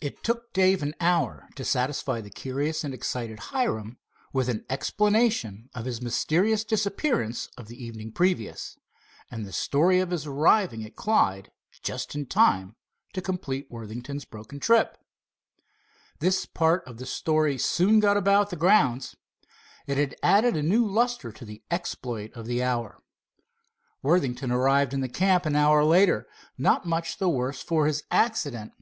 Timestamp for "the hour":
22.44-23.02